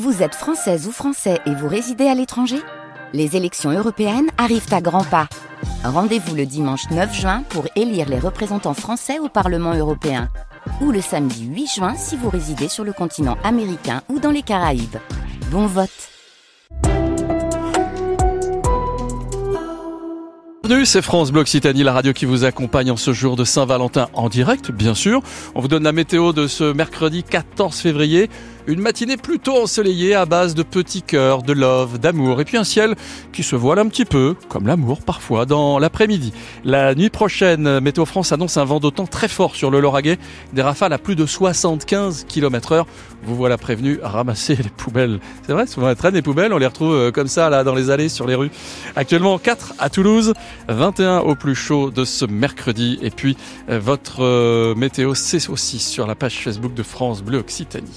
Vous 0.00 0.22
êtes 0.22 0.34
française 0.34 0.88
ou 0.88 0.90
français 0.90 1.38
et 1.44 1.54
vous 1.54 1.68
résidez 1.68 2.06
à 2.06 2.14
l'étranger? 2.14 2.56
Les 3.12 3.36
élections 3.36 3.70
européennes 3.70 4.30
arrivent 4.38 4.72
à 4.72 4.80
grands 4.80 5.04
pas. 5.04 5.28
Rendez-vous 5.84 6.34
le 6.34 6.46
dimanche 6.46 6.88
9 6.90 7.14
juin 7.14 7.42
pour 7.50 7.66
élire 7.76 8.08
les 8.08 8.18
représentants 8.18 8.72
français 8.72 9.18
au 9.18 9.28
Parlement 9.28 9.74
européen. 9.74 10.30
Ou 10.80 10.92
le 10.92 11.02
samedi 11.02 11.44
8 11.44 11.66
juin 11.66 11.94
si 11.94 12.16
vous 12.16 12.30
résidez 12.30 12.68
sur 12.68 12.84
le 12.84 12.94
continent 12.94 13.36
américain 13.44 14.00
ou 14.08 14.18
dans 14.18 14.30
les 14.30 14.40
Caraïbes. 14.40 14.96
Bon 15.50 15.66
vote 15.66 15.90
Bienvenue, 20.72 20.86
c'est 20.86 21.02
France 21.02 21.32
Bleu 21.32 21.42
Occitanie, 21.42 21.82
la 21.82 21.92
radio 21.92 22.14
qui 22.14 22.24
vous 22.24 22.44
accompagne 22.44 22.90
en 22.90 22.96
ce 22.96 23.12
jour 23.12 23.36
de 23.36 23.44
Saint-Valentin 23.44 24.08
en 24.14 24.30
direct, 24.30 24.70
bien 24.70 24.94
sûr. 24.94 25.20
On 25.54 25.60
vous 25.60 25.68
donne 25.68 25.82
la 25.82 25.92
météo 25.92 26.32
de 26.32 26.46
ce 26.46 26.72
mercredi 26.72 27.24
14 27.24 27.76
février. 27.76 28.30
Une 28.68 28.80
matinée 28.80 29.16
plutôt 29.16 29.60
ensoleillée 29.60 30.14
à 30.14 30.24
base 30.24 30.54
de 30.54 30.62
petits 30.62 31.02
cœurs, 31.02 31.42
de 31.42 31.52
love, 31.52 31.98
d'amour 31.98 32.40
et 32.40 32.44
puis 32.44 32.56
un 32.56 32.64
ciel 32.64 32.94
qui 33.32 33.42
se 33.42 33.56
voile 33.56 33.80
un 33.80 33.88
petit 33.88 34.04
peu, 34.04 34.36
comme 34.48 34.68
l'amour 34.68 35.02
parfois, 35.02 35.46
dans 35.46 35.80
l'après-midi. 35.80 36.32
La 36.64 36.94
nuit 36.94 37.10
prochaine, 37.10 37.80
Météo 37.80 38.04
France 38.04 38.30
annonce 38.30 38.56
un 38.56 38.64
vent 38.64 38.78
d'autant 38.78 39.06
très 39.06 39.26
fort 39.26 39.56
sur 39.56 39.70
le 39.70 39.80
Lauragais, 39.80 40.16
des 40.52 40.62
rafales 40.62 40.92
à 40.92 40.98
plus 40.98 41.16
de 41.16 41.26
75 41.26 42.24
km 42.28 42.72
heure. 42.72 42.86
Vous 43.24 43.34
voilà 43.34 43.58
prévenu 43.58 44.00
à 44.02 44.08
ramasser 44.08 44.54
les 44.54 44.70
poubelles. 44.70 45.18
C'est 45.44 45.52
vrai, 45.52 45.66
souvent 45.66 45.88
elles 45.88 45.96
traînent 45.96 46.14
les 46.14 46.22
poubelles, 46.22 46.52
on 46.52 46.58
les 46.58 46.66
retrouve 46.66 46.94
euh, 46.94 47.10
comme 47.10 47.28
ça 47.28 47.50
là 47.50 47.64
dans 47.64 47.74
les 47.74 47.90
allées, 47.90 48.08
sur 48.08 48.26
les 48.26 48.36
rues. 48.36 48.50
Actuellement 48.94 49.38
4 49.38 49.74
à 49.78 49.90
Toulouse, 49.90 50.34
21 50.68 51.18
au 51.18 51.34
plus 51.34 51.56
chaud 51.56 51.90
de 51.90 52.04
ce 52.04 52.24
mercredi 52.24 52.98
et 53.02 53.10
puis 53.10 53.36
euh, 53.68 53.80
votre 53.80 54.22
euh, 54.22 54.74
météo 54.74 55.14
c'est 55.14 55.48
aussi 55.48 55.78
sur 55.78 56.06
la 56.06 56.14
page 56.14 56.38
Facebook 56.42 56.74
de 56.74 56.82
France 56.82 57.22
Bleu 57.22 57.38
Occitanie. 57.38 57.90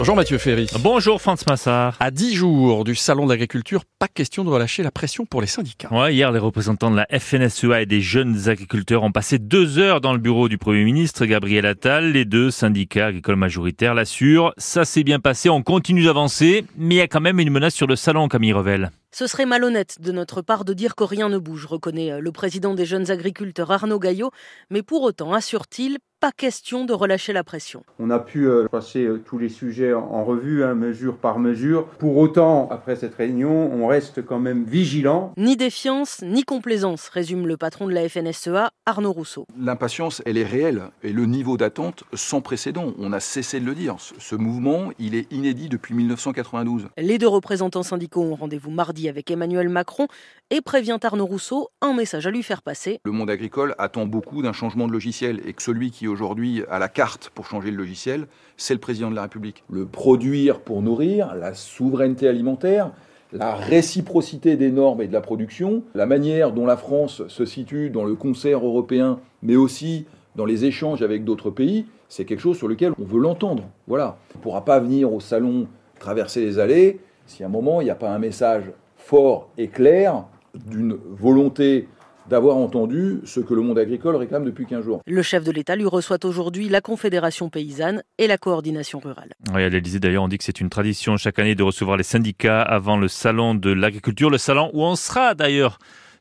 Bonjour 0.00 0.16
Mathieu 0.16 0.38
Ferry. 0.38 0.66
Bonjour 0.78 1.20
Franz 1.20 1.44
Massard. 1.46 1.98
À 2.00 2.10
10 2.10 2.34
jours 2.34 2.84
du 2.84 2.94
salon 2.94 3.26
de 3.26 3.32
l'agriculture, 3.32 3.82
pas 3.98 4.08
question 4.08 4.44
de 4.44 4.48
relâcher 4.48 4.82
la 4.82 4.90
pression 4.90 5.26
pour 5.26 5.42
les 5.42 5.46
syndicats. 5.46 5.92
Ouais, 5.92 6.14
hier, 6.14 6.32
les 6.32 6.38
représentants 6.38 6.90
de 6.90 6.96
la 6.96 7.06
FNSEA 7.20 7.82
et 7.82 7.86
des 7.86 8.00
jeunes 8.00 8.48
agriculteurs 8.48 9.02
ont 9.02 9.12
passé 9.12 9.38
deux 9.38 9.78
heures 9.78 10.00
dans 10.00 10.14
le 10.14 10.18
bureau 10.18 10.48
du 10.48 10.56
Premier 10.56 10.84
ministre 10.84 11.26
Gabriel 11.26 11.66
Attal. 11.66 12.12
Les 12.12 12.24
deux 12.24 12.50
syndicats 12.50 13.08
agricoles 13.08 13.36
majoritaires 13.36 13.92
l'assurent. 13.92 14.54
Ça 14.56 14.86
s'est 14.86 15.04
bien 15.04 15.20
passé, 15.20 15.50
on 15.50 15.60
continue 15.60 16.04
d'avancer, 16.04 16.64
mais 16.78 16.94
il 16.94 16.98
y 16.98 17.02
a 17.02 17.06
quand 17.06 17.20
même 17.20 17.38
une 17.38 17.50
menace 17.50 17.74
sur 17.74 17.86
le 17.86 17.94
salon, 17.94 18.26
Camille 18.28 18.54
Revel. 18.54 18.90
Ce 19.12 19.26
serait 19.26 19.46
malhonnête 19.46 20.00
de 20.00 20.12
notre 20.12 20.40
part 20.40 20.64
de 20.64 20.72
dire 20.72 20.94
que 20.94 21.02
rien 21.02 21.28
ne 21.28 21.38
bouge, 21.38 21.66
reconnaît 21.66 22.12
euh, 22.12 22.20
le 22.20 22.30
président 22.30 22.74
des 22.74 22.84
jeunes 22.84 23.10
agriculteurs 23.10 23.72
Arnaud 23.72 23.98
Gaillot, 23.98 24.30
mais 24.70 24.82
pour 24.82 25.02
autant, 25.02 25.32
assure-t-il, 25.32 25.98
pas 26.20 26.32
question 26.32 26.84
de 26.84 26.92
relâcher 26.92 27.32
la 27.32 27.42
pression. 27.42 27.82
On 27.98 28.10
a 28.10 28.18
pu 28.18 28.46
euh, 28.46 28.68
passer 28.68 29.04
euh, 29.04 29.22
tous 29.24 29.38
les 29.38 29.48
sujets 29.48 29.94
en 29.94 30.22
revue, 30.22 30.62
hein, 30.62 30.74
mesure 30.74 31.16
par 31.16 31.38
mesure. 31.38 31.86
Pour 31.98 32.18
autant, 32.18 32.68
après 32.70 32.94
cette 32.94 33.14
réunion, 33.14 33.72
on 33.72 33.86
reste 33.86 34.24
quand 34.24 34.38
même 34.38 34.64
vigilant. 34.64 35.32
Ni 35.38 35.56
défiance, 35.56 36.20
ni 36.22 36.44
complaisance, 36.44 37.08
résume 37.08 37.46
le 37.46 37.56
patron 37.56 37.88
de 37.88 37.94
la 37.94 38.06
FNSEA, 38.06 38.70
Arnaud 38.84 39.12
Rousseau. 39.12 39.46
L'impatience, 39.58 40.20
elle 40.26 40.36
est 40.36 40.44
réelle 40.44 40.90
et 41.02 41.12
le 41.12 41.24
niveau 41.24 41.56
d'attente 41.56 42.04
sans 42.12 42.42
précédent. 42.42 42.92
On 42.98 43.14
a 43.14 43.20
cessé 43.20 43.58
de 43.58 43.64
le 43.64 43.74
dire. 43.74 43.96
Ce 43.98 44.34
mouvement, 44.34 44.90
il 44.98 45.14
est 45.14 45.32
inédit 45.32 45.70
depuis 45.70 45.94
1992. 45.94 46.88
Les 46.98 47.16
deux 47.16 47.28
représentants 47.28 47.82
syndicaux 47.82 48.22
ont 48.22 48.34
rendez-vous 48.34 48.70
mardi 48.70 48.99
avec 49.08 49.30
Emmanuel 49.30 49.68
Macron 49.68 50.06
et 50.50 50.60
prévient 50.60 50.98
Arnaud 51.02 51.26
Rousseau 51.26 51.70
un 51.80 51.94
message 51.94 52.26
à 52.26 52.30
lui 52.30 52.42
faire 52.42 52.62
passer. 52.62 53.00
Le 53.04 53.12
monde 53.12 53.30
agricole 53.30 53.74
attend 53.78 54.06
beaucoup 54.06 54.42
d'un 54.42 54.52
changement 54.52 54.86
de 54.86 54.92
logiciel 54.92 55.40
et 55.46 55.52
que 55.52 55.62
celui 55.62 55.90
qui 55.90 56.08
aujourd'hui 56.08 56.62
a 56.70 56.78
la 56.78 56.88
carte 56.88 57.30
pour 57.34 57.46
changer 57.46 57.70
le 57.70 57.76
logiciel, 57.76 58.26
c'est 58.56 58.74
le 58.74 58.80
président 58.80 59.10
de 59.10 59.16
la 59.16 59.22
République. 59.22 59.64
Le 59.70 59.86
produire 59.86 60.60
pour 60.60 60.82
nourrir, 60.82 61.34
la 61.34 61.54
souveraineté 61.54 62.28
alimentaire, 62.28 62.90
la 63.32 63.54
réciprocité 63.54 64.56
des 64.56 64.70
normes 64.70 65.02
et 65.02 65.06
de 65.06 65.12
la 65.12 65.20
production, 65.20 65.84
la 65.94 66.06
manière 66.06 66.52
dont 66.52 66.66
la 66.66 66.76
France 66.76 67.22
se 67.28 67.44
situe 67.44 67.90
dans 67.90 68.04
le 68.04 68.14
concert 68.14 68.64
européen, 68.64 69.20
mais 69.42 69.56
aussi 69.56 70.06
dans 70.36 70.44
les 70.44 70.64
échanges 70.64 71.02
avec 71.02 71.24
d'autres 71.24 71.50
pays, 71.50 71.86
c'est 72.08 72.24
quelque 72.24 72.40
chose 72.40 72.58
sur 72.58 72.68
lequel 72.68 72.92
on 73.00 73.04
veut 73.04 73.20
l'entendre. 73.20 73.64
Voilà. 73.86 74.16
On 74.34 74.38
ne 74.38 74.42
pourra 74.42 74.64
pas 74.64 74.80
venir 74.80 75.12
au 75.12 75.20
salon 75.20 75.68
traverser 75.98 76.40
les 76.40 76.58
allées 76.58 77.00
si 77.26 77.44
à 77.44 77.46
un 77.46 77.50
moment 77.50 77.80
il 77.80 77.84
n'y 77.84 77.90
a 77.90 77.94
pas 77.94 78.10
un 78.10 78.18
message 78.18 78.64
fort 79.00 79.50
et 79.58 79.68
clair 79.68 80.24
d'une 80.54 80.96
volonté 81.18 81.88
d'avoir 82.28 82.56
entendu 82.56 83.20
ce 83.24 83.40
que 83.40 83.54
le 83.54 83.60
monde 83.60 83.78
agricole 83.78 84.14
réclame 84.14 84.44
depuis 84.44 84.64
15 84.64 84.84
jours. 84.84 85.02
Le 85.04 85.22
chef 85.22 85.42
de 85.42 85.50
l'État 85.50 85.74
lui 85.74 85.86
reçoit 85.86 86.24
aujourd'hui 86.24 86.68
la 86.68 86.80
Confédération 86.80 87.50
paysanne 87.50 88.02
et 88.18 88.28
la 88.28 88.38
coordination 88.38 89.00
rurale. 89.00 89.32
Oui, 89.52 89.64
à 89.64 89.68
l'Élysée 89.68 89.98
d'ailleurs, 89.98 90.22
on 90.22 90.28
dit 90.28 90.38
que 90.38 90.44
c'est 90.44 90.60
une 90.60 90.70
tradition 90.70 91.16
chaque 91.16 91.38
année 91.40 91.56
de 91.56 91.62
recevoir 91.64 91.96
les 91.96 92.04
syndicats 92.04 92.62
avant 92.62 92.96
le 92.96 93.08
salon 93.08 93.54
de 93.54 93.70
l'agriculture, 93.70 94.30
le 94.30 94.38
salon 94.38 94.70
où 94.72 94.82
on 94.84 94.94
sera 94.94 95.34
d'ailleurs 95.34 95.78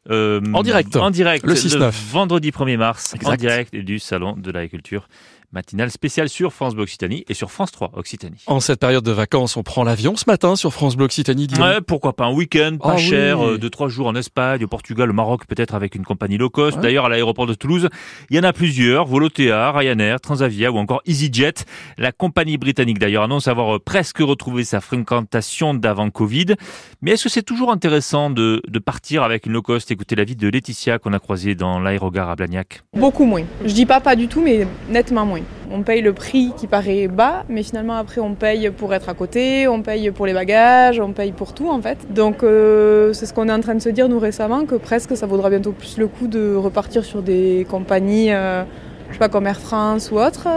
euh, 0.09 0.41
en 0.53 0.63
direct. 0.63 0.95
En 0.95 1.11
direct. 1.11 1.45
Le 1.45 1.53
6-9. 1.53 1.91
vendredi 2.11 2.49
1er 2.49 2.77
mars. 2.77 3.13
En 3.23 3.35
direct 3.35 3.75
du 3.75 3.99
Salon 3.99 4.35
de 4.35 4.49
l'Agriculture. 4.51 5.07
Matinale 5.51 5.89
spéciale 5.89 6.29
sur 6.29 6.53
France 6.53 6.75
Bleu 6.75 6.83
Occitanie 6.83 7.25
et 7.27 7.33
sur 7.33 7.49
France 7.49 7.71
3 7.71 7.91
Occitanie. 7.95 8.43
En 8.45 8.59
cette 8.59 8.79
période 8.79 9.03
de 9.03 9.11
vacances, 9.11 9.57
on 9.57 9.63
prend 9.63 9.83
l'avion 9.83 10.15
ce 10.15 10.25
matin 10.27 10.55
sur 10.55 10.71
France 10.73 10.95
Bleu 10.95 11.05
Occitanie. 11.05 11.47
Ouais, 11.59 11.81
pourquoi 11.81 12.13
pas 12.13 12.25
un 12.25 12.33
week-end, 12.33 12.77
pas 12.79 12.95
oh 12.95 12.97
cher, 12.97 13.43
euh, 13.43 13.57
de 13.57 13.67
trois 13.67 13.89
jours 13.89 14.07
en 14.07 14.15
Espagne, 14.15 14.63
au 14.63 14.67
Portugal, 14.67 15.09
au 15.09 15.13
Maroc, 15.13 15.47
peut-être 15.47 15.73
avec 15.73 15.95
une 15.95 16.03
compagnie 16.03 16.37
low 16.37 16.49
cost. 16.49 16.79
D'ailleurs, 16.79 17.05
à 17.05 17.09
l'aéroport 17.09 17.47
de 17.47 17.55
Toulouse, 17.55 17.89
il 18.29 18.37
y 18.37 18.39
en 18.39 18.43
a 18.43 18.53
plusieurs. 18.53 19.05
Volotea, 19.05 19.71
Ryanair, 19.71 20.21
Transavia 20.21 20.71
ou 20.71 20.77
encore 20.77 21.01
EasyJet. 21.07 21.65
La 21.97 22.11
compagnie 22.11 22.57
britannique 22.57 22.99
d'ailleurs 22.99 23.23
annonce 23.23 23.47
avoir 23.47 23.77
euh, 23.77 23.79
presque 23.79 24.19
retrouvé 24.19 24.63
sa 24.63 24.81
fréquentation 24.81 25.73
d'avant 25.73 26.09
Covid. 26.11 26.55
Mais 27.01 27.11
est-ce 27.11 27.23
que 27.23 27.29
c'est 27.29 27.43
toujours 27.43 27.71
intéressant 27.71 28.29
de, 28.29 28.61
de 28.67 28.79
partir 28.79 29.23
avec 29.23 29.45
une 29.47 29.53
low 29.53 29.61
cost? 29.61 29.89
Écoutez 29.89 30.15
la 30.15 30.25
vie 30.25 30.35
de 30.35 30.47
Laetitia 30.47 30.99
qu'on 30.99 31.13
a 31.13 31.19
croisée 31.19 31.55
dans 31.55 31.79
l'aérogare 31.79 32.29
à 32.29 32.35
Blagnac. 32.35 32.83
Beaucoup 32.93 33.25
moins. 33.25 33.43
Je 33.65 33.73
dis 33.73 33.85
pas 33.85 33.99
pas 33.99 34.15
du 34.15 34.27
tout, 34.27 34.41
mais 34.41 34.67
nettement 34.89 35.25
moins. 35.25 35.38
On 35.71 35.83
paye 35.83 36.01
le 36.01 36.13
prix 36.13 36.51
qui 36.57 36.67
paraît 36.67 37.07
bas, 37.07 37.43
mais 37.49 37.63
finalement 37.63 37.95
après 37.95 38.21
on 38.21 38.33
paye 38.33 38.69
pour 38.71 38.93
être 38.93 39.09
à 39.09 39.13
côté, 39.13 39.67
on 39.67 39.81
paye 39.81 40.11
pour 40.11 40.25
les 40.25 40.33
bagages, 40.33 40.99
on 40.99 41.11
paye 41.11 41.31
pour 41.31 41.53
tout 41.53 41.69
en 41.69 41.81
fait. 41.81 41.97
Donc 42.13 42.43
euh, 42.43 43.13
c'est 43.13 43.25
ce 43.25 43.33
qu'on 43.33 43.49
est 43.49 43.53
en 43.53 43.61
train 43.61 43.75
de 43.75 43.81
se 43.81 43.89
dire 43.89 44.09
nous 44.09 44.19
récemment, 44.19 44.65
que 44.65 44.75
presque 44.75 45.15
ça 45.15 45.25
vaudra 45.25 45.49
bientôt 45.49 45.71
plus 45.71 45.97
le 45.97 46.07
coup 46.07 46.27
de 46.27 46.55
repartir 46.55 47.03
sur 47.03 47.21
des 47.21 47.65
compagnies... 47.69 48.31
Euh, 48.31 48.63
je 49.09 49.15
sais 49.15 49.19
pas, 49.19 49.29
comme 49.29 49.47
Air 49.47 49.59
France 49.59 50.11
ou 50.11 50.19
autre, 50.19 50.47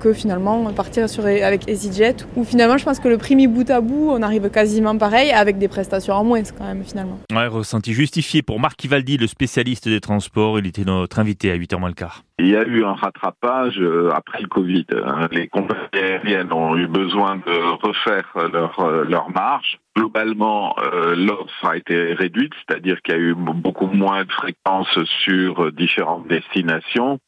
que 0.00 0.12
finalement 0.12 0.70
partir 0.72 1.08
sur, 1.08 1.24
avec 1.24 1.68
EasyJet, 1.68 2.16
où 2.36 2.44
finalement 2.44 2.76
je 2.76 2.84
pense 2.84 2.98
que 2.98 3.08
le 3.08 3.18
prix 3.18 3.36
mis 3.36 3.46
bout 3.46 3.68
à 3.70 3.80
bout, 3.80 4.10
on 4.10 4.22
arrive 4.22 4.50
quasiment 4.50 4.96
pareil 4.96 5.30
avec 5.30 5.58
des 5.58 5.68
prestations 5.68 6.14
en 6.14 6.24
moins 6.24 6.42
quand 6.42 6.64
même 6.64 6.84
finalement. 6.84 7.18
Ouais, 7.32 7.46
ressenti 7.46 7.92
justifié 7.92 8.42
pour 8.42 8.60
Marc 8.60 8.84
Ivaldi, 8.84 9.16
le 9.16 9.26
spécialiste 9.26 9.88
des 9.88 10.00
transports, 10.00 10.58
il 10.58 10.66
était 10.66 10.84
notre 10.84 11.18
invité 11.18 11.50
à 11.50 11.56
8h 11.56 11.78
moins 11.78 11.88
le 11.88 11.94
quart. 11.94 12.24
Il 12.38 12.48
y 12.48 12.56
a 12.56 12.64
eu 12.66 12.84
un 12.84 12.94
rattrapage 12.94 13.78
euh, 13.78 14.10
après 14.14 14.40
le 14.40 14.48
Covid. 14.48 14.86
Hein. 15.04 15.28
Les 15.30 15.48
compagnies 15.48 15.80
aériennes 15.92 16.52
ont 16.52 16.76
eu 16.76 16.86
besoin 16.86 17.36
de 17.36 17.86
refaire 17.86 18.26
leur, 18.52 18.80
euh, 18.80 19.04
leur 19.04 19.30
marge. 19.30 19.78
Globalement, 19.94 20.74
euh, 20.78 21.14
l'offre 21.14 21.66
a 21.66 21.76
été 21.76 22.14
réduite, 22.14 22.54
c'est-à-dire 22.66 23.02
qu'il 23.02 23.14
y 23.14 23.18
a 23.18 23.20
eu 23.20 23.34
beaucoup 23.34 23.88
moins 23.88 24.24
de 24.24 24.32
fréquences 24.32 24.98
sur 25.24 25.70
différentes 25.70 26.26
destinations. 26.28 27.18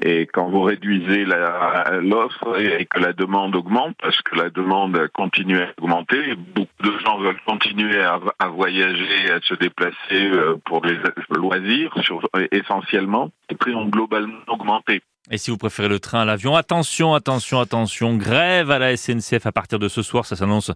Et 0.00 0.26
quand 0.26 0.48
vous 0.48 0.62
réduisez 0.62 1.24
l'offre 1.24 2.60
et 2.60 2.86
que 2.86 3.00
la 3.00 3.12
demande 3.12 3.56
augmente, 3.56 3.96
parce 4.00 4.22
que 4.22 4.36
la 4.36 4.50
demande 4.50 5.08
continue 5.12 5.58
à 5.58 5.70
augmenter, 5.80 6.36
beaucoup 6.54 6.82
de 6.84 6.98
gens 7.04 7.18
veulent 7.18 7.40
continuer 7.44 8.00
à, 8.00 8.20
à 8.38 8.46
voyager, 8.46 9.32
à 9.32 9.40
se 9.40 9.54
déplacer 9.54 10.30
pour 10.64 10.84
les 10.86 10.98
loisirs, 11.30 11.92
sur, 12.02 12.20
essentiellement. 12.52 13.32
Les 13.50 13.56
prix 13.56 13.74
ont 13.74 13.86
globalement 13.86 14.51
augmenté. 14.52 15.02
Et 15.30 15.38
si 15.38 15.52
vous 15.52 15.56
préférez 15.56 15.88
le 15.88 16.00
train 16.00 16.22
à 16.22 16.24
l'avion, 16.24 16.56
attention, 16.56 17.14
attention, 17.14 17.60
attention, 17.60 18.16
grève 18.16 18.72
à 18.72 18.80
la 18.80 18.96
SNCF 18.96 19.46
à 19.46 19.52
partir 19.52 19.78
de 19.78 19.86
ce 19.86 20.02
soir, 20.02 20.26
ça 20.26 20.34
s'annonce 20.34 20.72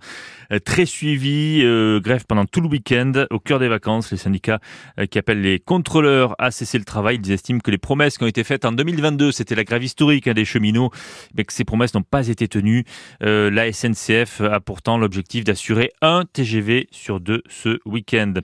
euh, 0.52 0.60
très 0.60 0.86
suivi, 0.86 1.62
euh, 1.64 1.98
grève 1.98 2.24
pendant 2.28 2.44
tout 2.44 2.60
le 2.60 2.68
week-end, 2.68 3.26
au 3.30 3.40
cœur 3.40 3.58
des 3.58 3.66
vacances, 3.66 4.12
les 4.12 4.16
syndicats 4.16 4.60
euh, 5.00 5.06
qui 5.06 5.18
appellent 5.18 5.40
les 5.40 5.58
contrôleurs 5.58 6.36
à 6.38 6.52
cesser 6.52 6.78
le 6.78 6.84
travail, 6.84 7.18
ils 7.20 7.32
estiment 7.32 7.58
que 7.58 7.72
les 7.72 7.76
promesses 7.76 8.18
qui 8.18 8.22
ont 8.24 8.28
été 8.28 8.44
faites 8.44 8.64
en 8.64 8.70
2022, 8.70 9.32
c'était 9.32 9.56
la 9.56 9.64
grève 9.64 9.82
historique 9.82 10.28
hein, 10.28 10.34
des 10.34 10.44
cheminots, 10.44 10.92
mais 11.36 11.42
que 11.42 11.52
ces 11.52 11.64
promesses 11.64 11.94
n'ont 11.94 12.02
pas 12.02 12.28
été 12.28 12.46
tenues. 12.46 12.84
la 13.20 13.72
SNCF 13.72 14.42
a 14.42 14.60
pourtant 14.60 14.96
l'objectif 14.96 15.42
d'assurer 15.42 15.90
un 16.02 16.22
TGV 16.24 16.86
sur 16.92 17.18
deux 17.18 17.42
ce 17.48 17.80
week-end. 17.84 18.34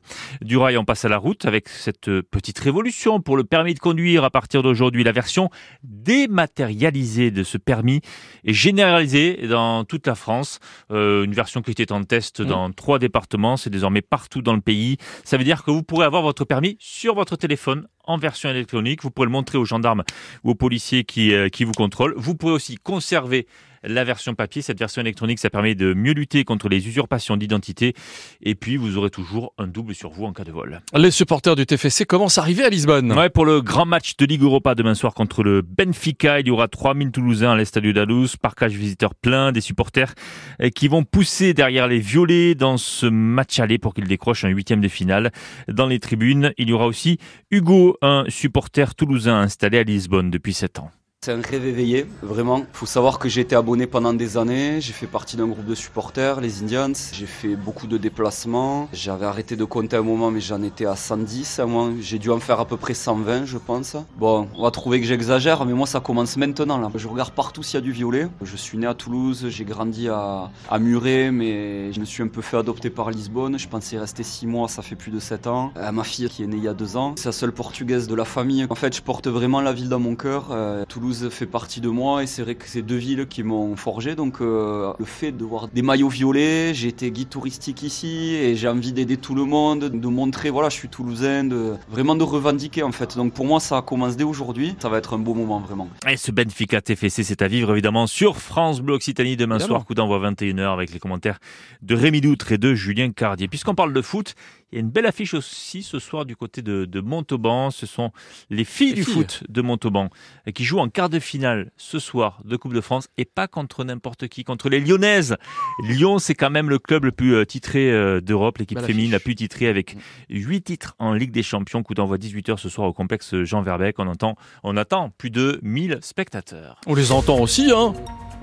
Du 0.40 0.56
rail, 0.56 0.76
on 0.78 0.84
passe 0.84 1.04
à 1.04 1.08
la 1.08 1.18
route 1.18 1.46
avec 1.46 1.68
cette 1.68 2.10
petite 2.22 2.58
révolution 2.58 3.20
pour 3.20 3.36
le 3.36 3.44
permis 3.44 3.74
de 3.74 3.78
conduire 3.78 4.24
à 4.24 4.30
partir 4.30 4.64
d'aujourd'hui, 4.64 5.04
la 5.04 5.12
version 5.12 5.48
dématérialisée 5.92 7.30
de 7.30 7.42
ce 7.44 7.58
permis 7.58 8.00
est 8.44 8.52
généralisée 8.52 9.46
dans 9.46 9.84
toute 9.84 10.06
la 10.06 10.14
France. 10.14 10.58
Euh, 10.90 11.24
une 11.24 11.34
version 11.34 11.62
qui 11.62 11.70
était 11.70 11.92
en 11.92 12.02
test 12.02 12.40
mmh. 12.40 12.44
dans 12.44 12.72
trois 12.72 12.98
départements, 12.98 13.56
c'est 13.56 13.70
désormais 13.70 14.02
partout 14.02 14.42
dans 14.42 14.54
le 14.54 14.60
pays. 14.60 14.96
Ça 15.24 15.36
veut 15.36 15.44
dire 15.44 15.62
que 15.62 15.70
vous 15.70 15.82
pourrez 15.82 16.06
avoir 16.06 16.22
votre 16.22 16.44
permis 16.44 16.76
sur 16.80 17.14
votre 17.14 17.36
téléphone 17.36 17.86
en 18.04 18.16
version 18.16 18.50
électronique. 18.50 19.02
Vous 19.02 19.10
pourrez 19.10 19.26
le 19.26 19.32
montrer 19.32 19.58
aux 19.58 19.64
gendarmes 19.64 20.04
ou 20.44 20.50
aux 20.50 20.54
policiers 20.54 21.04
qui, 21.04 21.32
euh, 21.32 21.48
qui 21.48 21.64
vous 21.64 21.72
contrôlent. 21.72 22.14
Vous 22.16 22.34
pourrez 22.34 22.52
aussi 22.52 22.76
conserver 22.76 23.46
la 23.84 24.04
version 24.04 24.34
papier. 24.34 24.62
Cette 24.62 24.78
version 24.78 25.00
électronique, 25.02 25.38
ça 25.38 25.50
permet 25.50 25.74
de 25.74 25.94
mieux 25.94 26.12
lutter 26.12 26.44
contre 26.44 26.68
les 26.68 26.86
usurpations 26.88 27.36
d'identité. 27.36 27.94
Et 28.42 28.54
puis, 28.54 28.76
vous 28.76 28.96
aurez 28.96 29.10
toujours 29.10 29.54
un 29.58 29.66
double 29.66 29.94
sur 29.94 30.10
vous 30.10 30.24
en 30.24 30.32
cas 30.32 30.44
de 30.44 30.52
vol. 30.52 30.80
Les 30.94 31.10
supporters 31.10 31.56
du 31.56 31.66
TFC 31.66 32.04
commencent 32.04 32.38
à 32.38 32.42
arriver 32.42 32.64
à 32.64 32.68
Lisbonne. 32.68 33.12
Ouais, 33.12 33.30
pour 33.30 33.44
le 33.44 33.60
grand 33.60 33.86
match 33.86 34.16
de 34.16 34.24
Ligue 34.24 34.42
Europa 34.42 34.74
demain 34.74 34.94
soir 34.94 35.14
contre 35.14 35.42
le 35.42 35.62
Benfica, 35.62 36.40
il 36.40 36.48
y 36.48 36.50
aura 36.50 36.68
3000 36.68 37.10
Toulousains 37.10 37.52
à 37.52 37.56
l'Estadio 37.56 37.92
d'Alous, 37.92 38.28
parcage 38.40 38.72
visiteur 38.72 39.14
plein, 39.14 39.52
des 39.52 39.60
supporters 39.60 40.14
euh, 40.60 40.70
qui 40.70 40.88
vont 40.88 41.04
pousser 41.04 41.54
derrière 41.54 41.88
les 41.88 41.98
violets 41.98 42.54
dans 42.54 42.76
ce 42.76 43.06
match 43.06 43.58
aller 43.58 43.78
pour 43.78 43.94
qu'ils 43.94 44.06
décrochent 44.06 44.44
un 44.44 44.48
huitième 44.48 44.80
de 44.80 44.88
finale. 44.88 45.32
Dans 45.68 45.86
les 45.86 45.98
tribunes, 45.98 46.52
il 46.56 46.68
y 46.68 46.72
aura 46.72 46.86
aussi 46.86 47.18
Hugo, 47.50 47.91
un 48.00 48.24
supporter 48.28 48.94
toulousain 48.94 49.40
installé 49.40 49.78
à 49.78 49.82
Lisbonne 49.82 50.30
depuis 50.30 50.54
7 50.54 50.78
ans. 50.78 50.90
C'est 51.24 51.30
un 51.30 51.40
rêve 51.40 51.64
éveillé, 51.64 52.08
vraiment. 52.20 52.66
Faut 52.72 52.84
savoir 52.84 53.20
que 53.20 53.28
j'ai 53.28 53.42
été 53.42 53.54
abonné 53.54 53.86
pendant 53.86 54.12
des 54.12 54.36
années. 54.36 54.80
J'ai 54.80 54.92
fait 54.92 55.06
partie 55.06 55.36
d'un 55.36 55.46
groupe 55.46 55.66
de 55.66 55.76
supporters, 55.76 56.40
les 56.40 56.64
Indians. 56.64 56.92
J'ai 57.12 57.26
fait 57.26 57.54
beaucoup 57.54 57.86
de 57.86 57.96
déplacements. 57.96 58.88
J'avais 58.92 59.26
arrêté 59.26 59.54
de 59.54 59.62
compter 59.64 59.94
un 59.94 60.02
moment, 60.02 60.32
mais 60.32 60.40
j'en 60.40 60.60
étais 60.64 60.84
à 60.84 60.96
110 60.96 61.60
à 61.60 61.66
moi. 61.66 61.90
J'ai 62.00 62.18
dû 62.18 62.28
en 62.30 62.40
faire 62.40 62.58
à 62.58 62.64
peu 62.64 62.76
près 62.76 62.94
120, 62.94 63.44
je 63.44 63.56
pense. 63.56 63.96
Bon, 64.18 64.48
on 64.56 64.64
va 64.64 64.72
trouver 64.72 65.00
que 65.00 65.06
j'exagère, 65.06 65.64
mais 65.64 65.74
moi 65.74 65.86
ça 65.86 66.00
commence 66.00 66.36
maintenant. 66.36 66.90
Je 66.96 67.06
regarde 67.06 67.30
partout 67.30 67.62
s'il 67.62 67.74
y 67.74 67.78
a 67.78 67.82
du 67.82 67.92
violet. 67.92 68.26
Je 68.42 68.56
suis 68.56 68.76
né 68.76 68.88
à 68.88 68.94
Toulouse, 68.94 69.46
j'ai 69.48 69.64
grandi 69.64 70.08
à, 70.08 70.50
à 70.68 70.78
Muret, 70.80 71.30
mais 71.30 71.92
je 71.92 72.00
me 72.00 72.04
suis 72.04 72.24
un 72.24 72.28
peu 72.28 72.42
fait 72.42 72.56
adopter 72.56 72.90
par 72.90 73.12
Lisbonne. 73.12 73.60
Je 73.60 73.68
pensais 73.68 73.96
rester 73.96 74.24
6 74.24 74.48
mois, 74.48 74.66
ça 74.66 74.82
fait 74.82 74.96
plus 74.96 75.12
de 75.12 75.20
7 75.20 75.46
ans. 75.46 75.72
Euh, 75.76 75.92
ma 75.92 76.02
fille 76.02 76.28
qui 76.28 76.42
est 76.42 76.48
née 76.48 76.56
il 76.56 76.64
y 76.64 76.68
a 76.68 76.74
2 76.74 76.96
ans, 76.96 77.14
c'est 77.16 77.26
la 77.26 77.32
seule 77.32 77.52
portugaise 77.52 78.08
de 78.08 78.16
la 78.16 78.24
famille. 78.24 78.66
En 78.68 78.74
fait, 78.74 78.96
je 78.96 79.02
porte 79.02 79.28
vraiment 79.28 79.60
la 79.60 79.72
ville 79.72 79.88
dans 79.88 80.00
mon 80.00 80.16
cœur. 80.16 80.48
Euh, 80.50 80.84
Toulouse 81.12 81.28
fait 81.30 81.46
partie 81.46 81.80
de 81.80 81.88
moi 81.88 82.22
et 82.22 82.26
c'est 82.26 82.42
vrai 82.42 82.54
que 82.54 82.64
c'est 82.66 82.80
deux 82.80 82.96
villes 82.96 83.26
qui 83.26 83.42
m'ont 83.42 83.76
forgé. 83.76 84.14
Donc 84.14 84.40
euh, 84.40 84.92
le 84.98 85.04
fait 85.04 85.32
de 85.32 85.44
voir 85.44 85.68
des 85.68 85.82
maillots 85.82 86.08
violets, 86.08 86.72
j'ai 86.74 86.88
été 86.88 87.10
guide 87.10 87.28
touristique 87.28 87.82
ici 87.82 88.34
et 88.34 88.56
j'ai 88.56 88.68
envie 88.68 88.92
d'aider 88.92 89.16
tout 89.18 89.34
le 89.34 89.44
monde, 89.44 89.84
de 89.84 90.08
montrer 90.08 90.48
voilà 90.48 90.70
je 90.70 90.76
suis 90.76 90.88
toulousain, 90.88 91.44
de 91.44 91.74
vraiment 91.90 92.14
de 92.14 92.22
revendiquer 92.22 92.82
en 92.82 92.92
fait. 92.92 93.16
Donc 93.16 93.34
pour 93.34 93.44
moi 93.44 93.60
ça 93.60 93.82
commence 93.82 94.16
dès 94.16 94.24
aujourd'hui. 94.24 94.74
Ça 94.78 94.88
va 94.88 94.98
être 94.98 95.14
un 95.14 95.18
beau 95.18 95.34
moment 95.34 95.60
vraiment. 95.60 95.88
Et 96.08 96.16
ce 96.16 96.30
Benfica 96.30 96.80
TFC 96.80 97.22
c'est 97.22 97.42
à 97.42 97.48
vivre 97.48 97.72
évidemment 97.72 98.06
sur 98.06 98.38
France 98.38 98.80
Bleu 98.80 98.94
Occitanie 98.94 99.36
demain 99.36 99.58
soir 99.58 99.84
coup 99.84 99.94
d'envoi 99.94 100.18
21h 100.30 100.72
avec 100.72 100.92
les 100.92 100.98
commentaires 100.98 101.38
de 101.82 101.94
Rémi 101.94 102.22
Doutre 102.22 102.52
et 102.52 102.58
de 102.58 102.74
Julien 102.74 103.10
Cardier. 103.10 103.48
Puisqu'on 103.48 103.74
parle 103.74 103.92
de 103.92 104.02
foot, 104.02 104.34
il 104.72 104.76
y 104.76 104.78
a 104.78 104.80
une 104.80 104.90
belle 104.90 105.06
affiche 105.06 105.34
aussi 105.34 105.82
ce 105.82 105.98
soir 105.98 106.24
du 106.24 106.34
côté 106.34 106.62
de, 106.62 106.86
de 106.86 107.00
Montauban. 107.00 107.70
Ce 107.70 107.84
sont 107.84 108.10
les 108.48 108.64
filles 108.64 108.94
du 108.94 109.04
foot 109.04 109.44
de 109.48 109.60
Montauban 109.60 110.08
qui 110.54 110.64
jouent 110.64 110.78
en 110.78 110.88
quart 110.88 111.10
de 111.10 111.18
finale 111.18 111.70
ce 111.76 111.98
soir 111.98 112.40
de 112.44 112.56
Coupe 112.56 112.72
de 112.72 112.80
France 112.80 113.08
et 113.18 113.26
pas 113.26 113.48
contre 113.48 113.84
n'importe 113.84 114.28
qui, 114.28 114.44
contre 114.44 114.70
les 114.70 114.80
Lyonnaises. 114.80 115.36
Lyon, 115.82 116.18
c'est 116.18 116.34
quand 116.34 116.50
même 116.50 116.70
le 116.70 116.78
club 116.78 117.04
le 117.04 117.12
plus 117.12 117.34
euh, 117.34 117.44
titré 117.44 117.90
euh, 117.90 118.20
d'Europe, 118.22 118.58
l'équipe 118.58 118.80
féminine 118.80 119.12
la 119.12 119.20
plus 119.20 119.34
titrée 119.34 119.68
avec 119.68 119.96
8 120.30 120.62
titres 120.62 120.94
en 120.98 121.12
Ligue 121.12 121.32
des 121.32 121.42
Champions. 121.42 121.82
Coup 121.82 121.94
d'envoi 121.94 122.16
18h 122.16 122.56
ce 122.56 122.68
soir 122.70 122.88
au 122.88 122.92
complexe 122.94 123.42
Jean 123.42 123.60
Verbec. 123.60 123.96
On, 123.98 124.06
entend, 124.06 124.36
on 124.62 124.76
attend 124.78 125.10
plus 125.18 125.30
de 125.30 125.60
1000 125.62 125.98
spectateurs. 126.00 126.80
On 126.86 126.94
les 126.94 127.12
entend 127.12 127.38
aussi, 127.40 127.70
hein 127.70 127.92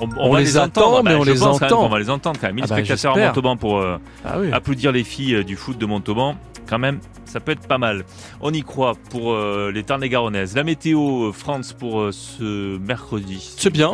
on, 0.01 0.09
on 0.17 0.35
les, 0.35 0.43
les 0.43 0.57
entend, 0.57 1.03
mais 1.03 1.11
bah, 1.13 1.17
on 1.19 1.23
les 1.23 1.33
pense 1.33 1.59
quand 1.59 1.65
même 1.65 1.73
entend. 1.73 1.77
qu'on 1.83 1.89
va 1.89 1.99
les 1.99 2.09
entendre 2.09 2.39
quand 2.39 2.47
même. 2.47 2.55
1000 2.55 2.63
Ah 2.65 2.67
bah, 2.69 2.75
spectateurs 2.75 3.17
à. 3.17 3.27
Montauban 3.27 3.57
pour 3.57 3.77
euh, 3.79 3.97
Ah 4.25 4.37
oui. 4.39 4.51
applaudir 4.51 4.91
les 4.91 5.03
filles 5.03 5.35
euh, 5.35 5.43
du 5.43 5.55
foot 5.55 5.77
de 5.77 5.85
Montauban. 5.85 6.35
Quand 6.67 6.79
même, 6.79 6.99
ça 7.25 7.39
peut 7.39 7.51
être 7.51 7.67
pas 7.67 7.77
mal. 7.79 8.05
On 8.41 8.53
y 8.53 8.61
croit 8.61 8.93
pour 9.09 9.33
euh, 9.33 9.71
les 9.73 9.83
Tarn-et-Garonnaises. 9.83 10.55
La 10.55 10.63
météo 10.63 11.31
France 11.31 11.73
pour 11.73 12.01
euh, 12.01 12.11
ce 12.11 12.77
mercredi. 12.77 13.53
C'est 13.57 13.71
bien. 13.71 13.91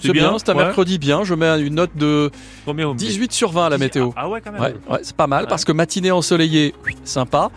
C'est 0.00 0.12
bien, 0.12 0.36
c'est 0.38 0.48
un 0.50 0.56
Ouais. 0.56 0.64
mercredi 0.64 0.98
bien. 0.98 1.22
Je 1.24 1.34
mets 1.34 1.60
une 1.60 1.74
note 1.76 1.96
de 1.96 2.30
Combien 2.64 2.86
vous 2.86 2.94
me 2.94 2.98
dites 2.98 3.08
18 3.08 3.32
sur 3.32 3.50
20 3.52 3.66
à 3.66 3.68
la 3.70 3.78
météo. 3.78 4.10
Ah 4.16 4.28
ouais, 4.28 4.40
quand 4.40 4.50
même. 4.52 4.60
Ouais, 4.60 4.74
ouais, 4.90 4.98
c'est 5.02 5.14
pas 5.16 5.26
mal 5.28 5.46
parce 5.46 5.64
que 5.64 5.70
matinée 5.72 6.10
ensoleillée, 6.10 6.74
sympa. 7.04 7.50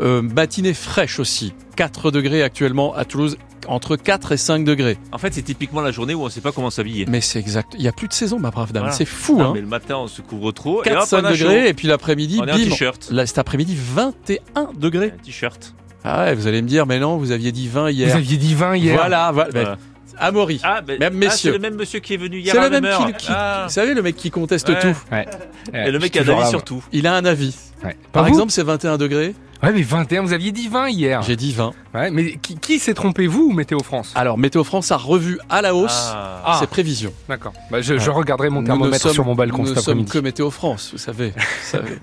Euh, 0.00 0.22
matinée 0.22 0.72
fraîche 0.72 1.18
aussi. 1.18 1.52
4 1.76 2.10
degrés 2.10 2.42
actuellement 2.42 2.94
à 2.94 3.04
Toulouse, 3.04 3.36
entre 3.68 3.96
4 3.96 4.32
et 4.32 4.36
5 4.36 4.64
degrés. 4.64 4.98
En 5.12 5.18
fait, 5.18 5.32
c'est 5.34 5.42
typiquement 5.42 5.80
la 5.80 5.90
journée 5.92 6.14
où 6.14 6.22
on 6.22 6.26
ne 6.26 6.30
sait 6.30 6.40
pas 6.40 6.52
comment 6.52 6.70
s'habiller. 6.70 7.06
Mais 7.08 7.20
c'est 7.20 7.38
exact. 7.38 7.74
Il 7.78 7.82
y 7.82 7.88
a 7.88 7.92
plus 7.92 8.08
de 8.08 8.12
saison, 8.12 8.38
ma 8.38 8.50
brave 8.50 8.72
dame. 8.72 8.82
Voilà. 8.82 8.96
C'est 8.96 9.04
fou, 9.04 9.38
Non, 9.38 9.44
hein. 9.46 9.50
Mais 9.54 9.60
le 9.60 9.66
matin, 9.66 9.96
on 9.98 10.08
se 10.08 10.22
couvre 10.22 10.52
trop. 10.52 10.82
et 10.84 10.90
hop, 10.90 10.94
4, 10.98 11.06
5 11.06 11.18
on 11.20 11.24
a 11.24 11.34
chaud. 11.34 11.44
degrés 11.44 11.68
et 11.68 11.74
puis 11.74 11.88
l'après-midi, 11.88 12.40
bim. 12.40 12.46
t-shirt. 12.54 13.08
Là, 13.10 13.26
cet 13.26 13.38
après-midi, 13.38 13.76
21 13.78 14.70
degrés. 14.76 15.12
Un 15.18 15.22
t-shirt. 15.22 15.74
Ah 16.04 16.24
ouais, 16.24 16.34
vous 16.34 16.46
allez 16.46 16.62
me 16.62 16.68
dire, 16.68 16.86
mais 16.86 16.98
non, 16.98 17.16
vous 17.16 17.30
aviez 17.30 17.52
dit 17.52 17.68
20 17.68 17.90
hier. 17.90 18.08
Vous 18.08 18.16
aviez 18.16 18.36
dit 18.36 18.54
20 18.54 18.76
hier. 18.76 18.96
Voilà, 18.96 19.30
voilà. 19.32 19.50
Voilà. 19.52 19.78
Amaury. 20.18 20.60
Ah, 20.62 20.82
ben, 20.82 20.98
Même 20.98 21.12
ah, 21.14 21.16
messieurs. 21.16 21.52
c'est 21.52 21.56
le 21.58 21.62
même 21.62 21.74
monsieur 21.76 22.00
qui 22.00 22.14
est 22.14 22.18
venu 22.18 22.38
hier 22.38 22.52
C'est 22.52 22.58
à 22.60 22.64
le 22.68 22.70
même 22.70 22.84
heure. 22.84 23.06
qui, 23.06 23.12
qui- 23.14 23.26
Ah. 23.30 23.64
Vous 23.66 23.72
savez, 23.72 23.94
le 23.94 24.02
mec 24.02 24.14
qui 24.16 24.30
conteste 24.30 24.68
Ouais. 24.68 24.78
tout. 24.78 24.96
Ouais. 25.10 25.26
Et 25.72 25.90
le 25.90 25.98
mec 25.98 26.14
a 26.16 26.22
d'avis 26.24 26.40
là, 26.40 26.46
sur 26.46 26.62
tout. 26.64 26.84
Il 26.92 27.06
a 27.06 27.14
un 27.16 27.24
avis. 27.24 27.54
Ouais. 27.82 27.96
Par 28.12 28.24
vous 28.24 28.28
exemple, 28.28 28.52
c'est 28.52 28.62
21 28.62 28.98
degrés. 28.98 29.34
Ouais, 29.62 29.70
mais 29.72 29.82
21, 29.82 30.22
vous 30.22 30.32
aviez 30.32 30.50
dit 30.50 30.66
20 30.68 30.88
hier. 30.90 31.22
J'ai 31.22 31.36
dit 31.36 31.52
20. 31.52 31.72
Ouais, 31.94 32.10
mais 32.10 32.36
qui, 32.42 32.56
qui 32.56 32.80
s'est 32.80 32.94
trompé, 32.94 33.28
vous 33.28 33.48
ou 33.50 33.52
Météo 33.52 33.78
France? 33.80 34.10
Alors, 34.16 34.36
Météo 34.36 34.64
France 34.64 34.90
a 34.90 34.96
revu 34.96 35.38
à 35.48 35.62
la 35.62 35.72
hausse 35.72 36.10
Ah. 36.12 36.56
ses 36.58 36.66
prévisions. 36.66 37.12
D'accord. 37.28 37.52
Bah, 37.70 37.80
je, 37.80 37.96
je 37.96 38.10
regarderai 38.10 38.50
mon 38.50 38.60
Nous 38.62 38.66
thermomètre 38.66 39.02
sommes- 39.02 39.12
sur 39.12 39.24
mon 39.24 39.36
balcon 39.36 39.58
nous 39.62 39.68
cet 39.68 39.76
ne 39.76 39.82
sommes 39.82 40.04
que 40.04 40.18
Météo 40.18 40.50
France, 40.50 40.88
vous 40.92 40.98
savez. 40.98 41.28
vous 41.36 41.42
savez. 41.62 41.92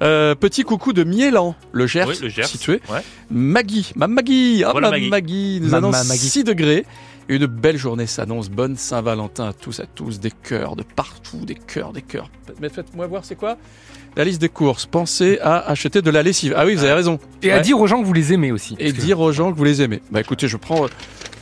Euh, 0.00 0.34
petit 0.34 0.64
coucou 0.64 0.92
de 0.92 1.04
Miélan, 1.04 1.54
le 1.70 1.86
Gers, 1.86 2.08
Oui, 2.08 2.18
le 2.20 2.28
Gers. 2.28 2.46
situé. 2.46 2.80
Ouais. 2.90 3.02
Maggie, 3.30 3.92
ma 3.94 4.08
Maggie, 4.08 4.64
ah, 4.66 4.72
Voilà 4.72 4.88
ma 4.88 4.96
Maggie. 4.96 5.08
Maggie, 5.10 5.60
nous 5.62 5.74
annonce 5.76 6.08
Maggie. 6.08 6.28
6 6.28 6.42
degrés. 6.42 6.84
Une 7.28 7.46
belle 7.46 7.76
journée 7.76 8.06
s'annonce. 8.06 8.48
Bonne 8.50 8.76
Saint-Valentin 8.76 9.48
à 9.48 9.52
tous, 9.52 9.80
à 9.80 9.86
tous. 9.86 10.18
Des 10.20 10.30
cœurs 10.30 10.76
de 10.76 10.82
partout, 10.82 11.38
des 11.44 11.54
cœurs, 11.54 11.92
des 11.92 12.02
cœurs. 12.02 12.28
Mais 12.60 12.68
faites-moi 12.68 13.06
voir, 13.06 13.24
c'est 13.24 13.36
quoi 13.36 13.56
La 14.16 14.24
liste 14.24 14.40
des 14.40 14.48
courses? 14.48 14.86
Pensez 14.86 15.38
à 15.40 15.58
acheter 15.70 16.02
de 16.02 16.10
la 16.10 16.22
lessive. 16.22 16.52
Ah 16.56 16.66
oui, 16.66 16.74
vous 16.74 16.84
avez 16.84 16.92
raison. 16.92 17.18
Et 17.42 17.52
à 17.52 17.60
dire 17.60 17.80
aux 17.80 17.86
gens 17.86 18.00
que 18.00 18.06
vous 18.06 18.12
les 18.12 18.32
aimez 18.32 18.52
aussi. 18.52 18.74
Et 18.78 18.92
que- 18.92 19.00
dire 19.00 19.20
aux 19.20 19.32
gens 19.32 19.52
que 19.52 19.56
vous 19.56 19.64
les 19.64 19.82
aimez. 19.82 20.02
Bah 20.10 20.20
écoutez, 20.20 20.48
je 20.48 20.56
prends, 20.56 20.86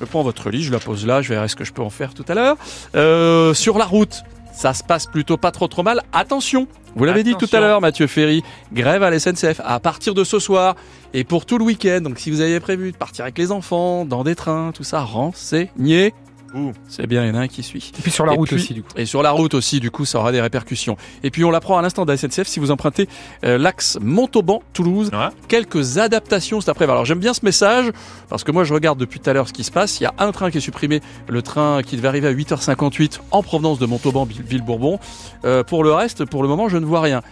je 0.01 0.05
prends 0.05 0.23
votre 0.23 0.51
liste, 0.51 0.67
je 0.67 0.73
la 0.73 0.79
pose 0.81 1.07
là, 1.07 1.23
je 1.23 1.31
verrai 1.31 1.49
ce 1.49 1.57
que 1.57 1.65
je 1.65 1.73
peux 1.73 1.83
en 1.83 1.91
faire 1.91 2.15
tout 2.15 2.25
à 2.29 2.35
l'heure. 2.35 2.57
Euh, 2.95 3.55
sur 3.55 3.79
la 3.79 3.87
route, 3.87 4.23
ça 4.61 4.75
se 4.75 4.85
passe 4.85 5.07
plutôt 5.07 5.39
pas 5.39 5.53
trop 5.53 5.69
trop 5.69 5.83
mal. 5.83 6.03
Attention, 6.13 6.69
vous 6.95 7.07
l'avez 7.07 7.23
dit 7.23 7.35
tout 7.35 7.49
à 7.51 7.61
l'heure, 7.61 7.81
Mathieu 7.81 8.07
Ferry, 8.07 8.43
grève 8.75 9.03
à 9.03 9.09
la 9.09 9.19
SNCF 9.19 9.59
à 9.65 9.81
partir 9.81 10.13
de 10.13 10.23
ce 10.23 10.39
soir 10.39 10.77
et 11.15 11.25
pour 11.25 11.47
tout 11.47 11.57
le 11.57 11.65
week-end. 11.65 12.03
Donc 12.03 12.19
si 12.19 12.31
vous 12.31 12.43
avez 12.43 12.61
prévu 12.61 12.93
de 12.93 12.97
partir 12.99 13.25
avec 13.25 13.39
les 13.39 13.53
enfants, 13.53 14.05
dans 14.05 14.23
des 14.23 14.35
trains, 14.35 14.73
tout 14.75 14.85
ça, 14.85 15.01
renseignez. 15.01 16.13
Ouh. 16.55 16.73
C'est 16.89 17.07
bien, 17.07 17.25
il 17.25 17.29
y 17.29 17.31
en 17.31 17.37
a 17.37 17.41
un 17.43 17.49
qui 17.49 17.63
suit. 17.63 17.93
Et 17.99 18.03
puis 18.03 18.11
sur 18.11 18.27
la 18.27 18.33
Et 18.33 18.37
route 18.37 18.49
puis- 18.49 18.57
aussi, 18.57 18.75
du 18.75 18.83
coup. 18.83 18.89
Et 18.97 19.07
sur 19.07 19.23
la 19.23 19.31
route 19.31 19.55
aussi, 19.55 19.79
du 19.81 19.91
coup, 19.91 20.05
ça 20.05 20.19
aura 20.19 20.33
des 20.33 20.41
répercussions. 20.41 20.97
Et 21.23 21.31
puis 21.31 21.45
on 21.45 21.51
l'apprend 21.51 21.79
à 21.79 21.83
l'instant 21.83 22.05
de 22.05 22.11
la 22.11 22.17
SNCF, 22.17 22.47
si 22.49 22.59
vous 22.61 22.71
empruntez 22.71 23.09
euh, 23.45 23.57
l'axe 23.59 23.99
Montauban-Toulouse, 24.01 25.11
Ouais. 25.13 25.29
quelques 25.49 25.99
adaptations 25.99 26.61
cet 26.61 26.69
après-midi. 26.71 26.93
Alors 26.93 27.05
j'aime 27.05 27.19
bien 27.21 27.35
ce 27.35 27.45
message, 27.45 27.91
parce 28.29 28.45
que 28.45 28.51
moi 28.53 28.65
je 28.65 28.75
regarde 28.75 28.99
depuis 28.99 29.21
tout 29.21 29.31
à 29.31 29.33
l'heure 29.33 29.49
ce 29.49 29.53
qui 29.53 29.65
se 29.65 29.71
passe. 29.71 30.01
Il 30.01 30.05
y 30.05 30.07
a 30.07 30.15
un 30.19 30.33
train 30.33 30.51
qui 30.51 30.59
est 30.59 30.63
supprimé, 30.63 31.01
le 31.29 31.43
train 31.43 31.83
qui 31.83 31.97
devait 31.97 32.09
arriver 32.09 32.29
à 32.29 32.33
8h58 32.33 33.21
en 33.31 33.43
provenance 33.43 33.79
de 33.79 33.87
Montauban, 33.87 34.25
Ville- 34.25 34.43
Ville-Bourbon. 34.43 34.99
Euh, 35.45 35.63
pour 35.63 35.85
le 35.85 35.93
reste, 35.93 36.25
pour 36.25 36.43
le 36.43 36.49
moment, 36.49 36.69
je 36.69 36.79
ne 36.79 36.85
vois 36.87 37.01
rien. 37.01 37.23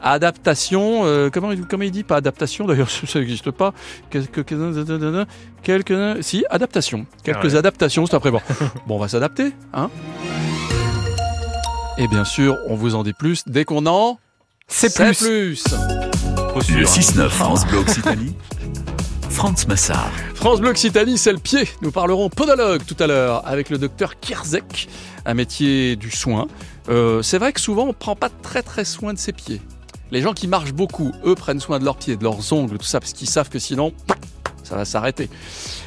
Adaptation, 0.00 1.02
euh, 1.04 1.28
comment, 1.30 1.52
il- 1.52 1.64
comment 1.66 1.82
il 1.82 1.90
dit 1.90 2.04
Pas 2.04 2.16
adaptation, 2.16 2.66
d'ailleurs 2.66 2.88
ça 3.06 3.18
n'existe 3.18 3.50
pas. 3.50 3.72
Quelques, 5.62 6.22
si, 6.22 6.44
adaptation. 6.50 7.06
Quelques 7.24 7.38
Ah 7.42 7.46
ouais. 7.46 7.56
adaptations 7.56 8.06
cet 8.06 8.14
après-midi. 8.14 8.42
bon, 8.86 8.96
on 8.96 8.98
va 8.98 9.08
s'adapter, 9.08 9.52
hein 9.74 9.90
Et 11.98 12.06
bien 12.08 12.24
sûr, 12.24 12.56
on 12.68 12.76
vous 12.76 12.94
en 12.94 13.02
dit 13.02 13.12
plus 13.12 13.42
dès 13.46 13.64
qu'on 13.64 13.86
en 13.86 14.18
C'est 14.68 14.88
sait 14.88 15.04
plus. 15.04 15.18
plus. 15.18 15.56
Sûr, 15.56 15.76
Le 15.78 16.84
hein. 16.84 16.84
6-9 16.84 17.28
France 17.28 17.66
Bleu 17.66 17.78
Occitanie. 17.78 18.34
Franz 19.30 19.66
Massard. 19.68 20.10
France 20.34 20.60
Bleu 20.60 20.70
Occitanie, 20.70 21.18
c'est 21.18 21.32
le 21.32 21.38
pied. 21.38 21.64
Nous 21.82 21.90
parlerons 21.90 22.28
podologue 22.28 22.82
tout 22.86 22.96
à 22.98 23.06
l'heure 23.06 23.46
avec 23.46 23.68
le 23.70 23.78
docteur 23.78 24.18
Kierzek, 24.20 24.88
un 25.26 25.34
métier 25.34 25.96
du 25.96 26.10
soin. 26.10 26.46
Euh, 26.88 27.20
c'est 27.22 27.38
vrai 27.38 27.52
que 27.52 27.60
souvent 27.60 27.84
on 27.88 27.92
prend 27.92 28.16
pas 28.16 28.30
très 28.30 28.62
très 28.62 28.84
soin 28.84 29.12
de 29.12 29.18
ses 29.18 29.32
pieds. 29.32 29.60
Les 30.10 30.22
gens 30.22 30.32
qui 30.32 30.48
marchent 30.48 30.72
beaucoup, 30.72 31.12
eux, 31.24 31.34
prennent 31.34 31.60
soin 31.60 31.78
de 31.78 31.84
leurs 31.84 31.96
pieds, 31.96 32.16
de 32.16 32.24
leurs 32.24 32.52
ongles, 32.52 32.78
tout 32.78 32.86
ça, 32.86 33.00
parce 33.00 33.12
qu'ils 33.12 33.28
savent 33.28 33.50
que 33.50 33.58
sinon, 33.58 33.92
ça 34.62 34.76
va 34.76 34.84
s'arrêter. 34.84 35.28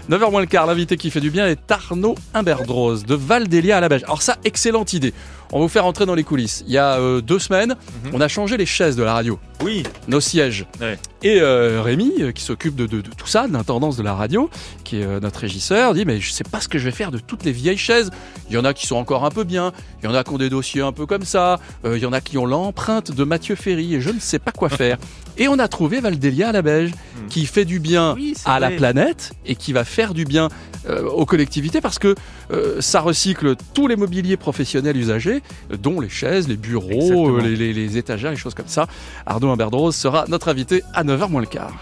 9h 0.10 0.32
moins 0.32 0.42
le 0.42 0.48
quart, 0.48 0.66
l'invité 0.66 0.98
qui 0.98 1.12
fait 1.12 1.20
du 1.20 1.32
bien 1.32 1.48
est 1.48 1.72
Arnaud 1.72 2.16
Imberdrose 2.34 3.06
de 3.06 3.16
Val 3.16 3.48
d'Elia 3.48 3.78
à 3.78 3.80
la 3.80 3.90
Beige. 3.90 4.04
Alors 4.04 4.22
ça, 4.22 4.38
excellente 4.44 4.94
idée. 4.94 5.14
On 5.54 5.60
va 5.60 5.64
vous 5.64 5.70
faire 5.70 5.86
entrer 5.86 6.06
dans 6.06 6.16
les 6.16 6.24
coulisses. 6.24 6.64
Il 6.68 6.74
y 6.74 6.78
a 6.78 6.98
euh, 6.98 7.20
deux 7.22 7.40
semaines, 7.40 7.76
Mhm. 8.06 8.12
on 8.14 8.22
a 8.22 8.28
changé 8.28 8.56
les 8.58 8.66
chaises 8.66 8.96
de 8.96 9.04
la 9.04 9.14
radio, 9.14 9.38
Oui. 9.64 9.84
nos 10.08 10.22
sièges. 10.22 10.66
Ouais. 10.80 10.98
Et 11.24 11.40
euh, 11.42 11.82
Rémi, 11.84 12.14
euh, 12.22 12.32
qui 12.32 12.42
s'occupe 12.44 12.76
de, 12.76 12.86
de- 12.88 13.02
de 13.02 13.10
tout 13.10 13.28
ça, 13.28 13.48
de 13.48 13.54
l'intendance 13.54 13.98
de 13.98 14.04
la 14.04 14.14
radio, 14.14 14.50
qui 14.84 15.02
est 15.02 15.04
euh, 15.06 15.20
notre 15.20 15.40
régisseur, 15.42 15.94
dit 15.94 16.06
mais 16.06 16.20
je 16.22 16.32
sais 16.32 16.44
pas 16.46 16.62
ce 16.62 16.68
que 16.70 16.80
je 16.80 16.86
vais 16.86 16.92
faire 16.92 17.12
de 17.12 17.18
toutes 17.20 17.44
les 17.44 17.52
vieilles 17.52 17.78
chaises. 17.78 18.12
Il 18.50 18.56
y 18.56 18.58
en 18.58 18.64
a 18.66 18.74
qui 18.74 18.88
sont 18.88 18.96
encore 18.96 19.26
un 19.26 19.30
peu 19.30 19.44
bien, 19.44 19.74
il 20.02 20.06
y 20.06 20.10
en 20.10 20.16
a 20.16 20.24
qui 20.24 20.32
ont 20.32 20.38
des 20.38 20.50
dossiers 20.50 20.82
un 20.82 20.94
peu 20.94 21.06
comme 21.06 21.26
ça, 21.26 21.60
il 21.86 21.98
y 21.98 22.06
en 22.06 22.14
a 22.14 22.22
qui 22.22 22.38
ont 22.38 22.46
l'empreinte 22.46 23.12
de 23.12 23.24
Mathieu 23.24 23.56
Ferry 23.56 23.96
et 23.96 24.02
je 24.02 24.10
ne 24.10 24.20
sais 24.20 24.40
pas 24.40 24.52
quoi 24.52 24.70
faire. 24.70 24.98
et 25.38 25.48
on 25.48 25.60
a 25.60 25.68
trouvé 25.68 26.00
Valdélia 26.00 26.50
à 26.50 26.52
la 26.54 26.62
Beige, 26.62 26.92
qui 27.30 27.46
fait 27.46 27.66
du 27.66 27.80
bien 27.80 28.14
Oui, 28.16 28.34
à 28.46 28.60
la 28.60 28.72
planète 28.72 29.34
et 29.46 29.56
qui 29.56 29.74
va 29.74 29.84
faire 29.84 30.14
du 30.14 30.24
bien 30.26 30.48
euh, 30.90 31.04
aux 31.06 31.26
collectivités 31.26 31.82
parce 31.82 32.00
que 32.00 32.16
euh, 32.52 32.82
ça 32.82 33.02
recycle 33.02 33.56
tous 33.74 33.88
les 33.88 33.96
mobiliers 33.96 34.38
professionnels 34.38 34.98
usagés, 34.98 35.42
dont 35.70 36.00
les 36.00 36.10
chaises, 36.10 36.48
les 36.48 36.58
bureaux, 36.58 37.38
euh, 37.38 37.42
les, 37.42 37.56
les- 37.56 37.74
les 37.74 37.98
étagères, 37.98 38.32
les 38.32 38.38
choses 38.38 38.54
comme 38.56 38.68
ça. 38.68 38.88
Arnaud 39.26 39.52
Imberdrose 39.52 39.96
sera 39.96 40.26
notre 40.28 40.50
invité 40.50 40.84
à 40.94 41.04
9h 41.04 41.30
moins 41.30 41.42
le 41.42 41.48
quart. 41.48 41.74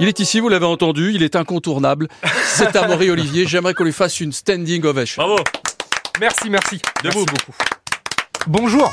Il 0.00 0.08
est 0.08 0.18
ici, 0.20 0.40
vous 0.40 0.48
l'avez 0.48 0.66
entendu, 0.66 1.12
il 1.14 1.22
est 1.22 1.36
incontournable. 1.36 2.08
C'est 2.46 2.74
Amaury 2.76 3.10
Olivier. 3.10 3.46
J'aimerais 3.46 3.74
qu'on 3.74 3.84
lui 3.84 3.92
fasse 3.92 4.20
une 4.20 4.32
standing 4.32 4.84
ovation. 4.84 5.22
Bravo. 5.22 5.42
Merci, 6.20 6.50
merci. 6.50 6.80
Debout. 7.04 7.24
Merci 7.24 7.26
beaucoup. 7.46 7.52
Bonjour. 8.48 8.92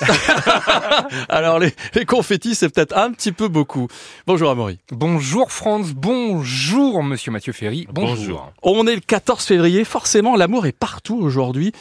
Alors, 1.28 1.58
les, 1.58 1.72
les 1.94 2.04
confettis, 2.04 2.54
c'est 2.54 2.68
peut-être 2.68 2.96
un 2.96 3.12
petit 3.12 3.32
peu 3.32 3.48
beaucoup. 3.48 3.88
Bonjour 4.26 4.50
Amaury. 4.50 4.78
Bonjour 4.90 5.52
France, 5.52 5.92
bonjour 5.92 7.02
Monsieur 7.02 7.32
Mathieu 7.32 7.52
Ferry. 7.52 7.86
Bonjour. 7.92 8.16
Bonjour. 8.16 8.52
On 8.62 8.86
est 8.86 8.94
le 8.94 9.00
14 9.00 9.44
février, 9.44 9.84
forcément, 9.84 10.36
l'amour 10.36 10.66
est 10.66 10.72
partout 10.72 11.18
aujourd'hui. 11.20 11.72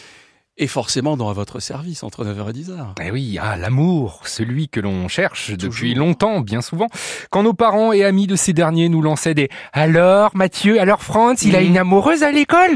Et 0.61 0.67
forcément 0.67 1.15
dans 1.15 1.31
votre 1.31 1.61
service 1.61 2.03
entre 2.03 2.25
9h 2.25 2.49
et 2.49 2.53
10h. 2.53 2.87
Eh 3.01 3.11
oui, 3.11 3.37
ah, 3.41 3.55
l'amour, 3.55 4.19
celui 4.25 4.67
que 4.67 4.81
l'on 4.81 5.07
cherche 5.07 5.51
depuis 5.51 5.93
longtemps, 5.93 6.41
bien 6.41 6.61
souvent. 6.61 6.87
Quand 7.29 7.43
nos 7.43 7.53
parents 7.53 7.93
et 7.93 8.03
amis 8.03 8.27
de 8.27 8.35
ces 8.35 8.51
derniers 8.51 8.89
nous 8.89 9.01
lançaient 9.01 9.33
des 9.33 9.47
Alors 9.71 10.31
Mathieu, 10.35 10.81
alors 10.81 11.01
France, 11.01 11.43
il 11.43 11.55
a 11.55 11.61
Mhm. 11.61 11.67
une 11.67 11.77
amoureuse 11.77 12.23
à 12.23 12.31
l'école? 12.33 12.75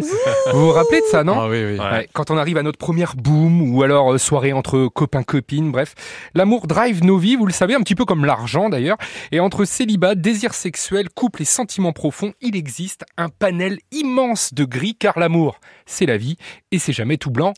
Vous 0.53 0.59
vous 0.67 0.71
rappelez 0.71 1.01
de 1.01 1.05
ça, 1.11 1.25
non 1.25 1.37
Ah 1.41 1.49
oui, 1.49 1.57
oui. 1.61 1.77
Ouais. 1.77 1.91
Ouais, 1.91 2.09
quand 2.13 2.31
on 2.31 2.37
arrive 2.37 2.55
à 2.55 2.63
notre 2.63 2.77
première 2.77 3.15
boom 3.17 3.61
ou 3.75 3.83
alors 3.83 4.13
euh, 4.13 4.17
soirée 4.17 4.53
entre 4.53 4.87
copains 4.87 5.23
copines, 5.23 5.69
bref, 5.73 5.93
l'amour 6.35 6.67
drive 6.67 7.03
nos 7.03 7.17
vies, 7.17 7.35
vous 7.35 7.45
le 7.47 7.51
savez, 7.51 7.75
un 7.75 7.81
petit 7.81 7.95
peu 7.95 8.05
comme 8.05 8.23
l'argent 8.23 8.69
d'ailleurs. 8.69 8.97
Et 9.33 9.41
entre 9.41 9.65
célibat, 9.65 10.15
désir 10.15 10.53
sexuel, 10.53 11.09
couple 11.09 11.41
et 11.41 11.45
sentiments 11.45 11.91
profonds, 11.91 12.31
il 12.39 12.55
existe 12.55 13.03
un 13.17 13.27
panel 13.27 13.79
immense 13.91 14.53
de 14.53 14.63
gris 14.63 14.95
car 14.97 15.19
l'amour, 15.19 15.59
c'est 15.85 16.05
la 16.05 16.15
vie 16.15 16.37
et 16.71 16.79
c'est 16.79 16.93
jamais 16.93 17.17
tout 17.17 17.29
blanc 17.29 17.53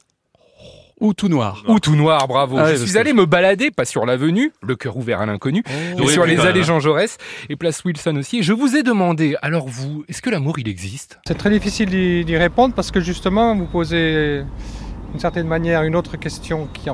Ou 1.01 1.13
tout 1.13 1.27
noir. 1.27 1.63
ou 1.67 1.79
tout 1.79 1.95
noir. 1.95 2.27
Bravo. 2.27 2.57
Ah 2.57 2.73
Je 2.73 2.85
suis 2.85 2.97
allé 2.97 3.11
me 3.13 3.25
balader, 3.25 3.69
pas 3.71 3.83
sur 3.85 4.05
l'avenue, 4.05 4.51
le 4.61 4.75
cœur 4.75 4.95
ouvert 4.95 5.19
à 5.21 5.25
l'inconnu, 5.25 5.63
mais 5.67 6.01
Oui, 6.01 6.07
sur 6.07 6.25
les 6.25 6.39
allées. 6.39 6.63
Jean 6.63 6.79
Jaurès 6.79 7.17
et 7.49 7.55
place 7.55 7.83
Wilson 7.83 8.15
aussi. 8.15 8.37
Et 8.39 8.43
je 8.43 8.53
vous 8.53 8.75
ai 8.75 8.83
demandé, 8.83 9.35
alors 9.41 9.67
vous, 9.67 10.05
est-ce 10.07 10.21
que 10.21 10.29
l'amour 10.29 10.57
il 10.59 10.67
existe? 10.69 11.19
C'est 11.27 11.37
très 11.37 11.49
difficile 11.49 11.89
d'y 11.89 12.23
d'y 12.23 12.37
répondre 12.37 12.73
parce 12.73 12.91
que 12.91 13.01
justement, 13.01 13.55
vous 13.55 13.65
posez 13.65 14.43
d'une 15.11 15.19
certaine 15.19 15.47
manière 15.47 15.83
une 15.83 15.95
autre 15.95 16.17
question 16.17 16.67
qui 16.73 16.89
en 16.89 16.93